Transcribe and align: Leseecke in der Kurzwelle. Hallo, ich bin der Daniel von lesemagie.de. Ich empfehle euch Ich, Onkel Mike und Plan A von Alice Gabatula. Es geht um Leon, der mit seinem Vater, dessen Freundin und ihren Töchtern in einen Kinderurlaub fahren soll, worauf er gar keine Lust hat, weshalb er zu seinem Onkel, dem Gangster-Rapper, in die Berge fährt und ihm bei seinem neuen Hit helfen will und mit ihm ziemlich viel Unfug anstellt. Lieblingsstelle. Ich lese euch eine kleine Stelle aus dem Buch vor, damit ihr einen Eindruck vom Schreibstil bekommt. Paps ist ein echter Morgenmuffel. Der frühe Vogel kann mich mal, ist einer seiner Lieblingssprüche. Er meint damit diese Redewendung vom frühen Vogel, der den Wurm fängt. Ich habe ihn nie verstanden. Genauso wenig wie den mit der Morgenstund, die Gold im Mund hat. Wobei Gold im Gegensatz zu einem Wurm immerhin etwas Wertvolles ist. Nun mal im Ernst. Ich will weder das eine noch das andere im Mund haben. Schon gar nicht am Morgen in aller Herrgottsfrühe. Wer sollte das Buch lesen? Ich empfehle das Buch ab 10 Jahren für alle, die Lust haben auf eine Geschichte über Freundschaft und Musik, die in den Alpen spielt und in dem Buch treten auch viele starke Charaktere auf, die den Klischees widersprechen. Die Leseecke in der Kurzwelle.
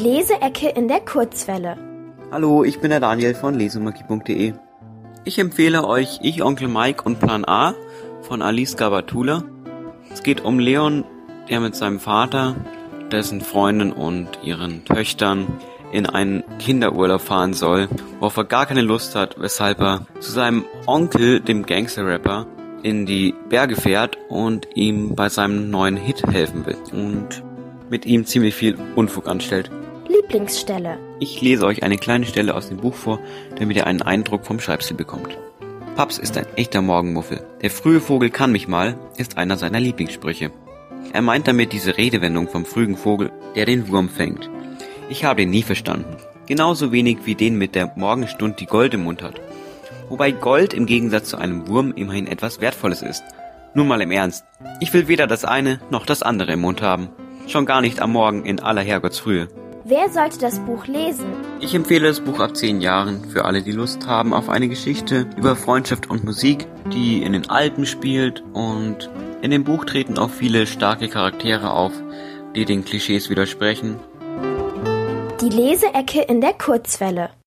Leseecke 0.00 0.70
in 0.70 0.88
der 0.88 1.00
Kurzwelle. 1.00 1.76
Hallo, 2.32 2.64
ich 2.64 2.80
bin 2.80 2.88
der 2.88 3.00
Daniel 3.00 3.34
von 3.34 3.52
lesemagie.de. 3.54 4.54
Ich 5.26 5.38
empfehle 5.38 5.86
euch 5.86 6.20
Ich, 6.22 6.42
Onkel 6.42 6.68
Mike 6.68 7.02
und 7.04 7.20
Plan 7.20 7.44
A 7.44 7.74
von 8.22 8.40
Alice 8.40 8.78
Gabatula. 8.78 9.44
Es 10.10 10.22
geht 10.22 10.42
um 10.42 10.58
Leon, 10.58 11.04
der 11.50 11.60
mit 11.60 11.76
seinem 11.76 12.00
Vater, 12.00 12.56
dessen 13.12 13.42
Freundin 13.42 13.92
und 13.92 14.28
ihren 14.42 14.86
Töchtern 14.86 15.46
in 15.92 16.06
einen 16.06 16.44
Kinderurlaub 16.58 17.20
fahren 17.20 17.52
soll, 17.52 17.88
worauf 18.20 18.38
er 18.38 18.44
gar 18.44 18.64
keine 18.64 18.80
Lust 18.80 19.14
hat, 19.14 19.36
weshalb 19.38 19.80
er 19.80 20.06
zu 20.18 20.32
seinem 20.32 20.64
Onkel, 20.86 21.40
dem 21.40 21.66
Gangster-Rapper, 21.66 22.46
in 22.82 23.04
die 23.04 23.34
Berge 23.50 23.76
fährt 23.76 24.16
und 24.30 24.66
ihm 24.74 25.14
bei 25.14 25.28
seinem 25.28 25.68
neuen 25.68 25.98
Hit 25.98 26.22
helfen 26.26 26.64
will 26.64 26.78
und 26.90 27.42
mit 27.90 28.06
ihm 28.06 28.24
ziemlich 28.24 28.54
viel 28.54 28.78
Unfug 28.96 29.28
anstellt. 29.28 29.70
Lieblingsstelle. 30.10 30.98
Ich 31.20 31.40
lese 31.40 31.64
euch 31.64 31.82
eine 31.84 31.96
kleine 31.96 32.26
Stelle 32.26 32.54
aus 32.56 32.68
dem 32.68 32.78
Buch 32.78 32.94
vor, 32.94 33.20
damit 33.56 33.76
ihr 33.76 33.86
einen 33.86 34.02
Eindruck 34.02 34.44
vom 34.44 34.58
Schreibstil 34.58 34.96
bekommt. 34.96 35.38
Paps 35.94 36.18
ist 36.18 36.36
ein 36.36 36.46
echter 36.56 36.82
Morgenmuffel. 36.82 37.46
Der 37.62 37.70
frühe 37.70 38.00
Vogel 38.00 38.30
kann 38.30 38.50
mich 38.50 38.66
mal, 38.66 38.98
ist 39.16 39.38
einer 39.38 39.56
seiner 39.56 39.78
Lieblingssprüche. 39.78 40.50
Er 41.12 41.22
meint 41.22 41.46
damit 41.46 41.72
diese 41.72 41.96
Redewendung 41.96 42.48
vom 42.48 42.64
frühen 42.64 42.96
Vogel, 42.96 43.30
der 43.54 43.66
den 43.66 43.88
Wurm 43.88 44.08
fängt. 44.08 44.50
Ich 45.08 45.24
habe 45.24 45.42
ihn 45.42 45.50
nie 45.50 45.62
verstanden. 45.62 46.16
Genauso 46.46 46.90
wenig 46.90 47.18
wie 47.24 47.36
den 47.36 47.56
mit 47.56 47.76
der 47.76 47.92
Morgenstund, 47.96 48.58
die 48.58 48.66
Gold 48.66 48.94
im 48.94 49.04
Mund 49.04 49.22
hat. 49.22 49.40
Wobei 50.08 50.32
Gold 50.32 50.74
im 50.74 50.86
Gegensatz 50.86 51.28
zu 51.28 51.36
einem 51.36 51.68
Wurm 51.68 51.92
immerhin 51.92 52.26
etwas 52.26 52.60
Wertvolles 52.60 53.02
ist. 53.02 53.22
Nun 53.74 53.86
mal 53.86 54.00
im 54.00 54.10
Ernst. 54.10 54.44
Ich 54.80 54.92
will 54.92 55.06
weder 55.06 55.28
das 55.28 55.44
eine 55.44 55.78
noch 55.90 56.04
das 56.04 56.24
andere 56.24 56.52
im 56.54 56.60
Mund 56.62 56.82
haben. 56.82 57.10
Schon 57.46 57.66
gar 57.66 57.80
nicht 57.80 58.00
am 58.00 58.12
Morgen 58.12 58.44
in 58.44 58.58
aller 58.58 58.82
Herrgottsfrühe. 58.82 59.48
Wer 59.84 60.10
sollte 60.10 60.38
das 60.38 60.58
Buch 60.58 60.86
lesen? 60.86 61.24
Ich 61.58 61.74
empfehle 61.74 62.08
das 62.08 62.20
Buch 62.20 62.38
ab 62.38 62.54
10 62.54 62.82
Jahren 62.82 63.24
für 63.24 63.46
alle, 63.46 63.62
die 63.62 63.72
Lust 63.72 64.06
haben 64.06 64.34
auf 64.34 64.50
eine 64.50 64.68
Geschichte 64.68 65.26
über 65.38 65.56
Freundschaft 65.56 66.10
und 66.10 66.22
Musik, 66.22 66.66
die 66.92 67.22
in 67.22 67.32
den 67.32 67.48
Alpen 67.48 67.86
spielt 67.86 68.42
und 68.52 69.08
in 69.40 69.50
dem 69.50 69.64
Buch 69.64 69.86
treten 69.86 70.18
auch 70.18 70.28
viele 70.28 70.66
starke 70.66 71.08
Charaktere 71.08 71.72
auf, 71.72 71.92
die 72.54 72.66
den 72.66 72.84
Klischees 72.84 73.30
widersprechen. 73.30 73.96
Die 75.40 75.48
Leseecke 75.48 76.20
in 76.28 76.42
der 76.42 76.52
Kurzwelle. 76.52 77.30